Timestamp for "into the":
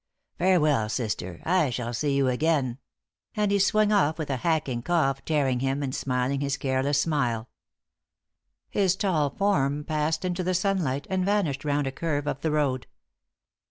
10.25-10.55